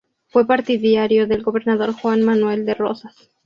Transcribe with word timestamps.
Fue 0.29 0.47
partidario 0.47 1.27
del 1.27 1.43
gobernador 1.43 1.93
Juan 1.93 2.23
Manuel 2.23 2.65
de 2.65 2.73
Rosas. 2.73 3.29